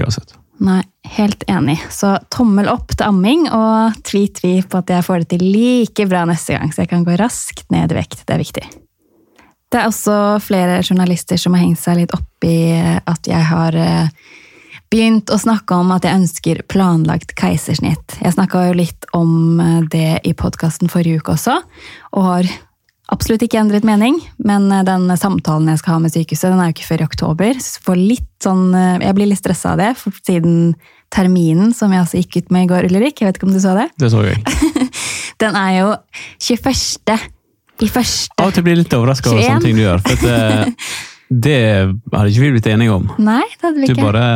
[0.00, 0.39] uansett.
[0.60, 0.82] Nei,
[1.16, 1.78] helt enig.
[1.88, 6.26] Så tommel opp til amming, og tvi-tvi på at jeg får det til like bra
[6.28, 8.26] neste gang, så jeg kan gå raskt ned i vekt.
[8.28, 8.66] Det er viktig.
[9.70, 13.76] Det er også flere journalister som har hengt seg litt opp i at jeg har
[13.78, 14.10] eh,
[14.90, 18.18] begynt å snakke om at jeg ønsker planlagt keisersnitt.
[18.18, 21.60] Jeg snakka jo litt om eh, det i podkasten forrige uke også,
[22.18, 22.50] og har
[23.12, 24.18] absolutt ikke endret mening.
[24.46, 27.08] Men eh, den samtalen jeg skal ha med sykehuset, den er jo ikke før i
[27.08, 27.60] oktober.
[27.60, 30.72] Sånn, eh, jeg blir litt stressa av det, for siden
[31.10, 33.58] terminen som jeg altså gikk ut med i går, Ulrik, jeg vet ikke om du
[33.62, 34.38] så det, Det så jeg.
[35.42, 35.88] den er jo
[36.46, 37.16] 21.
[37.82, 38.36] i første.
[38.38, 40.02] Av og til blir jeg litt overraska over sånne ting du gjør.
[40.06, 40.90] For at, eh,
[41.46, 41.60] det
[42.14, 43.08] hadde ikke vi blitt enige om.
[43.18, 44.06] Nei, det hadde vi Du ikke.
[44.06, 44.26] bare,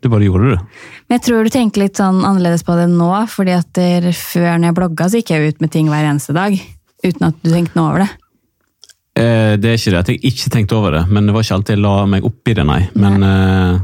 [0.00, 0.62] du bare gjorde det.
[1.06, 3.82] Men jeg tror du tenker litt sånn annerledes på det nå, fordi at
[4.16, 6.56] før når jeg blogga, så gikk jeg ut med ting hver eneste dag.
[7.06, 8.08] Uten at du tenkte noe over det.
[9.16, 11.54] Eh, Det er ikke det at jeg ikke tenkte over det, men det var ikke
[11.60, 12.80] alltid jeg la meg opp i det, nei.
[12.94, 13.78] Men, eh,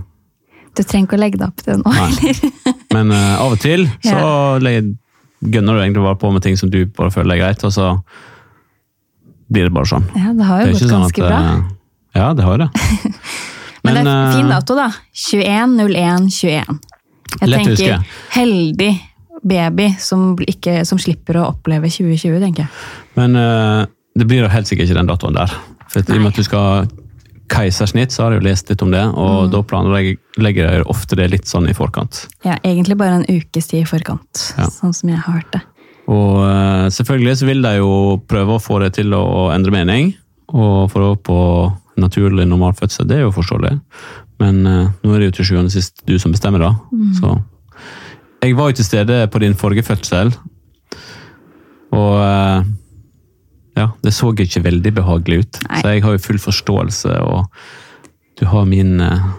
[0.77, 2.11] Du trenger ikke å legge deg opp til det nå, Nei.
[2.11, 2.53] eller?
[2.97, 4.83] men eh, av og til så ja.
[5.43, 7.89] gønner du egentlig bare på med ting som du bare føler er greit, og så
[9.53, 10.05] blir det bare sånn.
[10.17, 11.41] Ja, det har jo det gått sånn ganske at bra.
[11.41, 11.63] eh,
[12.21, 12.71] Ja, det har jo det.
[13.85, 14.89] Men, det er en fin dato, da.
[15.17, 16.79] 21.01.21.
[17.41, 17.97] Jeg Lett tenker huske.
[18.37, 18.91] heldig
[19.43, 22.71] baby som, ikke, som slipper å oppleve 2020, tenker jeg.
[23.19, 23.85] Men uh,
[24.19, 25.55] det blir jo helt sikkert ikke den datoen der.
[25.93, 26.87] For I og med at du skal
[27.53, 29.51] keisersnitt, så har jeg jo lest litt om det, og Mm.
[29.53, 32.27] da planlegger jeg ofte det litt sånn i forkant.
[32.47, 34.71] Ja, egentlig bare en ukes tid i forkant, Ja.
[34.73, 35.61] sånn som jeg har hørt det.
[36.09, 40.15] Og uh, selvfølgelig så vil de jo prøve å få det til å endre mening,
[40.49, 41.39] og det opp på
[41.99, 43.81] naturlig normal fødsel, det er jo forståelig.
[44.41, 46.73] Men uh, nå er det jo til sjuende og sist du som bestemmer, da.
[47.21, 47.37] Så
[48.43, 50.33] jeg var jo til stede på din forrige fødsel,
[51.93, 52.65] og eh,
[53.79, 55.61] ja, det så ikke veldig behagelig ut.
[55.69, 55.81] Nei.
[55.81, 57.47] Så jeg har jo full forståelse, og
[58.41, 59.31] du har min eh,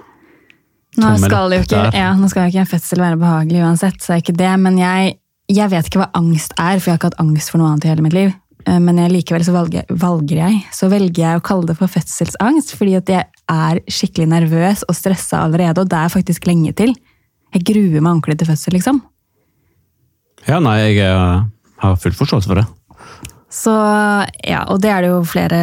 [1.02, 4.14] Nå skal, jo ikke, ja, nå skal jo ikke en fødsel være behagelig uansett, så
[4.14, 5.16] er ikke det, men jeg,
[5.50, 7.88] jeg vet ikke hva angst er, for jeg har ikke hatt angst for noe annet
[7.88, 8.36] i hele mitt liv.
[8.68, 11.92] Eh, Men jeg, likevel så valger, valger jeg så velger jeg å kalle det for
[11.92, 16.76] fødselsangst, fordi at jeg er skikkelig nervøs og stressa allerede, og det er faktisk lenge
[16.78, 16.94] til.
[17.54, 19.02] Jeg gruer meg ordentlig til fødsel, liksom.
[20.48, 21.44] Ja, nei, jeg eh,
[21.84, 22.66] har full forståelse for det.
[23.54, 23.74] Så,
[24.50, 25.60] ja, og det er det jo flere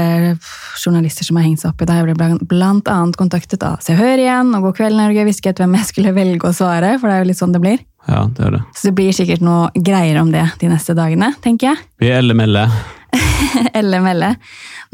[0.78, 1.88] journalister som har hengt seg opp i.
[1.88, 5.24] Da jeg ble blant, annet kontaktet av Se og Hør igjen, og God kveld Norge,
[5.26, 7.82] hvisket hvem jeg skulle velge å svare, for det er jo litt sånn det blir.
[8.06, 8.62] Ja, det er det.
[8.78, 11.84] Så det blir sikkert noe greier om det de neste dagene, tenker jeg.
[12.00, 12.68] Vi er elle-melle.
[13.78, 14.34] Eller melde.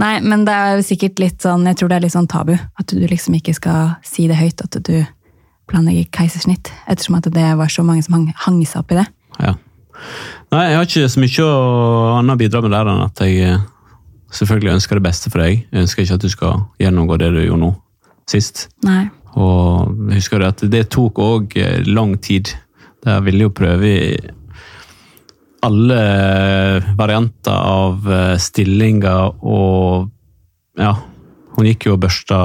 [0.01, 2.55] Nei, men det er jo sikkert litt sånn, jeg tror det er litt sånn tabu.
[2.57, 4.97] At du liksom ikke skal si det høyt, at du
[5.70, 6.70] planlegger keisersnitt.
[6.87, 9.07] Ettersom at det var så mange som hang, hang seg opp i det.
[9.40, 9.55] Ja.
[10.52, 11.48] Nei, jeg har ikke så mye
[12.20, 13.64] annet å bidra med der enn at jeg eh,
[14.37, 15.64] selvfølgelig ønsker det beste for deg.
[15.70, 17.72] Jeg ønsker ikke at du skal gjennomgå det du gjorde nå,
[18.31, 18.66] sist.
[18.87, 19.07] Nei.
[19.37, 21.57] Og husker du at det tok òg
[21.88, 22.55] lang tid.
[23.07, 23.90] Jeg ville jo prøve
[25.66, 26.00] alle
[26.98, 30.12] varianter av eh, stillinger og
[30.76, 30.92] Ja.
[31.57, 32.38] Hun gikk jo og børsta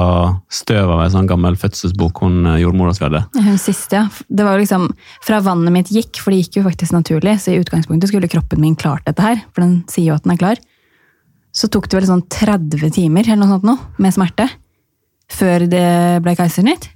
[0.52, 3.20] støv av ei sånn gammel fødselsbok hun eh, jordmora si hadde.
[3.36, 4.06] Hun siste, ja.
[4.32, 4.88] Det var liksom
[5.24, 8.62] fra vannet mitt gikk, for det gikk jo faktisk naturlig, så i utgangspunktet skulle kroppen
[8.62, 10.64] min klart dette her, for den sier jo at den er klar.
[11.52, 14.48] Så tok det vel sånn 30 timer eller noe sånt nå, med smerte,
[15.32, 15.86] før det
[16.24, 16.88] ble keisersnitt.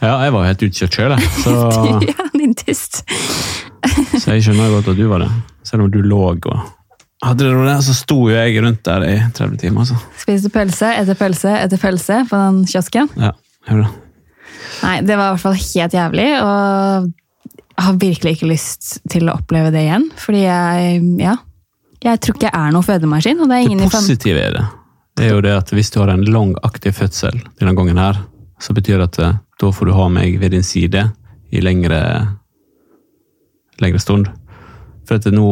[0.00, 1.32] Ja, jeg var helt utkjørt sjøl, jeg.
[1.44, 1.56] Så,
[2.08, 3.02] ja, din tyst.
[4.16, 5.32] så jeg skjønner godt at du var det.
[5.68, 6.48] Selv om du lå og
[7.24, 9.84] hadde du det, så sto jo jeg rundt der i 30 timer.
[9.84, 9.98] altså.
[10.20, 13.10] Spiste pølse etter pølse etter pølse på den kiosken.
[13.20, 13.34] Ja,
[13.68, 14.06] gjorde det.
[14.80, 17.10] Nei, det var i hvert fall helt jævlig, og
[17.80, 20.08] jeg har virkelig ikke lyst til å oppleve det igjen.
[20.20, 21.36] Fordi jeg, ja,
[22.04, 24.66] jeg tror ikke jeg er noen fødemaskin, og det er ingen Det positive er det,
[25.16, 28.20] det er jo det at hvis du har en lang, aktiv fødsel denne gangen her,
[28.60, 31.06] så betyr det at eh, da får du ha meg ved din side
[31.52, 32.00] i lengre,
[33.82, 34.28] lengre stund.
[35.08, 35.48] For at nå,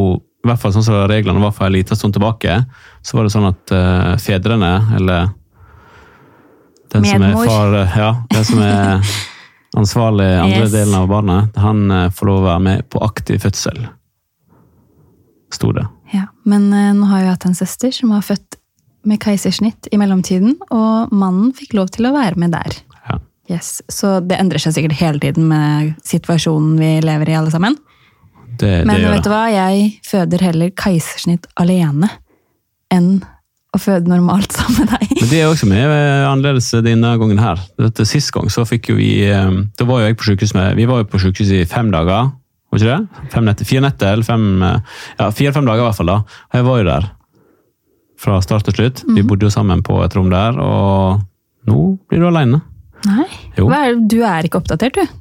[0.49, 2.63] i hvert fall sånn som reglene var for en liten stund tilbake,
[3.05, 5.29] så var det sånn at uh, fedrene, eller
[6.95, 9.11] den som er far, ja, den som er
[9.77, 10.73] ansvarlig i andre Yes.
[10.73, 13.85] delen av barnet, han uh, får lov å være med på aktiv fødsel.
[15.53, 15.85] Sto det.
[16.15, 18.57] Ja, men uh, nå har jeg hatt en søster som har født
[19.09, 22.81] med keisersnitt i mellomtiden, og mannen fikk lov til å være med der.
[23.07, 23.21] Ja.
[23.53, 23.79] Yes.
[23.89, 27.79] Så det endrer seg sikkert hele tiden med situasjonen vi lever i, alle sammen.
[28.59, 32.11] Det, Men det vet du hva, jeg føder heller keisersnitt alene
[32.95, 33.19] enn
[33.77, 35.15] å føde normalt sammen med deg.
[35.21, 35.87] Men det er også mye
[36.29, 37.61] annerledes denne gangen her.
[37.81, 40.79] Dette Sist gang så fikk jo vi eh, Da var jo jeg på sykehus med
[40.79, 42.33] Vi var jo på sykehus i fem dager.
[42.69, 43.29] Var ikke det?
[43.33, 46.13] Fem netter, fire netter eller fem eh, Ja, fire-fem dager i hvert fall.
[46.13, 46.19] da.
[46.49, 47.09] Og jeg var jo der
[48.19, 49.05] fra start til slutt.
[49.15, 51.21] Vi bodde jo sammen på et rom der, og
[51.71, 52.59] nå blir du alene.
[53.07, 55.19] Nei, er, du er ikke oppdatert, du.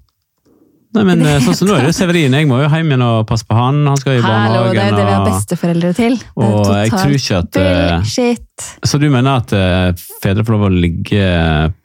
[0.98, 2.34] Nei, men eh, sånn som nå er det Severin.
[2.38, 3.84] Jeg må jo hjem igjen og passe på han.
[3.88, 6.18] Han skal i Hallo, det er det vi har besteforeldre til.
[6.18, 8.68] Det og jeg tror ikke at, eh, Bullshit.
[8.92, 11.30] Så du mener at eh, fedre får lov å ligge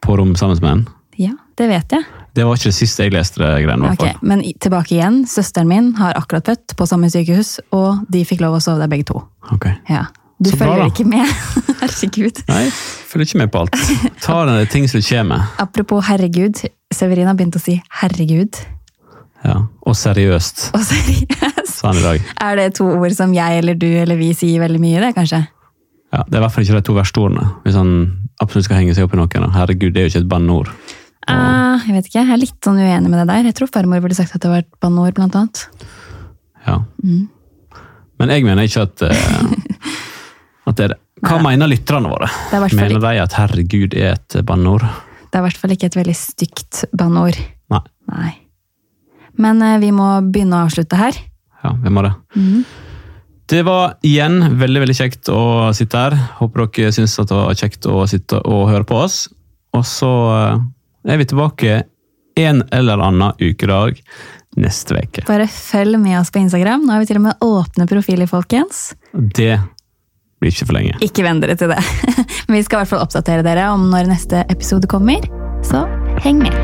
[0.02, 0.84] på rom sammen med en?
[1.20, 2.08] Ja, det vet jeg.
[2.32, 3.90] Det var ikke det siste jeg leste det greiene.
[3.92, 4.24] hvert fall.
[4.24, 5.22] Men tilbake igjen.
[5.28, 8.88] Søsteren min har akkurat født på samme sykehus, og de fikk lov å sove der
[8.88, 9.20] begge to.
[9.52, 9.68] Ok.
[9.92, 10.06] Ja.
[10.42, 10.90] Du Så bra, følger da.
[10.90, 11.28] ikke med.
[11.82, 12.40] Herregud.
[12.48, 12.62] Nei,
[13.10, 13.76] følger ikke med på alt.
[14.24, 15.44] Ta det ting som kommer.
[15.62, 16.64] Apropos herregud.
[16.92, 18.58] Severin har begynt å si herregud.
[19.42, 19.56] Ja.
[19.82, 21.80] Og seriøst, Og seriøst.
[21.82, 22.30] han i dag.
[22.46, 25.42] Er det to ord som jeg eller du eller vi sier veldig mye, det, kanskje?
[26.12, 27.92] Ja, det er i hvert fall ikke de to verste ordene, hvis han
[28.42, 29.54] absolutt skal henge seg opp i noen.
[29.54, 30.72] Herregud, det er jo ikke et banneord.
[31.30, 33.46] Ah, jeg vet ikke, jeg er litt sånn uenig med det der.
[33.48, 35.62] Jeg tror farmor burde sagt at det var et banneord, blant annet.
[36.66, 36.82] Ja.
[37.02, 37.30] Mm.
[38.20, 39.96] Men jeg mener ikke at, uh,
[40.68, 41.00] at det er det.
[41.22, 42.28] Hva mener lytterne våre?
[42.50, 44.84] Er i Mener de at herregud er et banneord?
[45.30, 47.38] Det er i hvert fall ikke et veldig stygt banneord.
[47.72, 47.84] Nei.
[48.10, 48.32] Nei.
[49.40, 51.18] Men eh, vi må begynne å avslutte her.
[51.62, 52.12] Ja, vi må det.
[52.36, 52.64] Mm.
[53.52, 56.16] Det var igjen veldig veldig kjekt å sitte her.
[56.38, 59.26] Håper dere syns det var kjekt å sitte og høre på oss.
[59.76, 60.62] Og så eh,
[61.12, 61.82] er vi tilbake
[62.40, 64.00] en eller annen ukedag
[64.56, 65.24] neste uke.
[65.28, 66.86] Bare følg med oss på Instagram.
[66.86, 68.92] Nå har vi til og med åpne profiler, folkens.
[69.12, 69.56] Det
[70.42, 70.98] blir ikke for lenge.
[71.04, 71.80] Ikke venn dere til det.
[72.48, 75.24] Men vi skal i hvert fall oppdatere dere om når neste episode kommer.
[75.66, 75.84] Så
[76.24, 76.56] heng med.